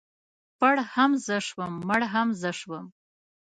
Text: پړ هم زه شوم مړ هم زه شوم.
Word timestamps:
پړ 0.59 0.75
هم 0.93 1.11
زه 1.25 1.37
شوم 1.47 1.71
مړ 1.87 2.01
هم 2.13 2.27
زه 2.41 2.51
شوم. 2.59 2.85